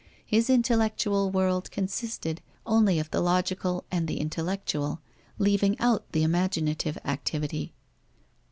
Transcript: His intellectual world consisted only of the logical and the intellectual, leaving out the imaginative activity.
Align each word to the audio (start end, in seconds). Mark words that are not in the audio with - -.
His 0.25 0.49
intellectual 0.49 1.29
world 1.29 1.69
consisted 1.69 2.41
only 2.65 2.97
of 2.97 3.11
the 3.11 3.21
logical 3.21 3.83
and 3.91 4.07
the 4.07 4.19
intellectual, 4.19 4.99
leaving 5.37 5.79
out 5.79 6.11
the 6.11 6.23
imaginative 6.23 6.97
activity. 7.05 7.75